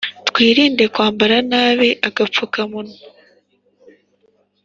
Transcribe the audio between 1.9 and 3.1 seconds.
agapfukamunwa